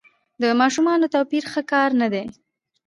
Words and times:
د 0.41 0.43
ماشومانو 0.61 1.11
توپیر 1.13 1.43
ښه 1.51 1.61
کار 1.71 1.89
نه 2.01 2.07
دی. 2.13 2.25